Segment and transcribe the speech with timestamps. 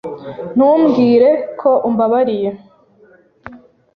[0.55, 1.29] Ntumbwire
[1.59, 2.49] ko umbabariye.